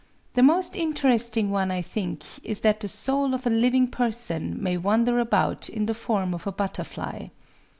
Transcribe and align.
The 0.33 0.41
most 0.41 0.75
interesting 0.75 1.51
one, 1.51 1.69
I 1.69 1.83
think, 1.83 2.23
is 2.43 2.61
that 2.61 2.79
the 2.79 2.87
soul 2.87 3.35
of 3.35 3.45
a 3.45 3.51
living 3.51 3.85
person 3.85 4.57
may 4.59 4.75
wander 4.75 5.19
about 5.19 5.69
in 5.69 5.85
the 5.85 5.93
form 5.93 6.33
of 6.33 6.47
a 6.47 6.51
butterfly. 6.51 7.27